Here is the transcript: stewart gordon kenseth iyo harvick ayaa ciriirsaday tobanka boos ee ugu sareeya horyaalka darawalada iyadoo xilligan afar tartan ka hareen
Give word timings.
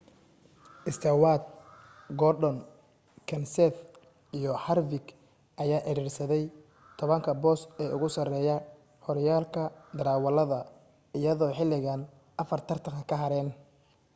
stewart 0.95 1.43
gordon 2.19 2.57
kenseth 3.29 3.79
iyo 4.37 4.51
harvick 4.63 5.07
ayaa 5.63 5.83
ciriirsaday 5.87 6.43
tobanka 6.99 7.31
boos 7.41 7.61
ee 7.83 7.89
ugu 7.95 8.07
sareeya 8.17 8.55
horyaalka 9.05 9.61
darawalada 9.97 10.59
iyadoo 11.19 11.51
xilligan 11.57 12.01
afar 12.41 12.59
tartan 12.67 12.97
ka 13.09 13.15
hareen 13.23 13.49